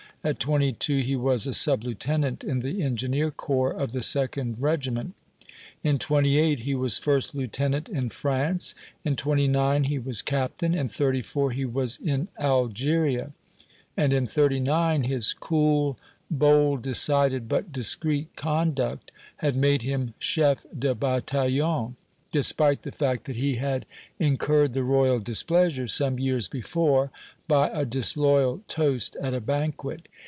[0.23, 4.61] At twenty two he was a sub lieutenant in the engineer corps of the second
[4.61, 5.15] regiment.
[5.81, 11.53] In '28 he was first lieutenant in France; in '29 he was captain; in '34
[11.53, 13.31] he was in Algeria;
[13.97, 15.97] and, in '39, his cool,
[16.29, 21.95] bold, decided but discreet conduct had made him chef de bataillon,
[22.29, 23.85] despite the fact that he had
[24.17, 27.11] incurred the Royal displeasure some years before
[27.45, 30.07] by a disloyal toast at a banquet.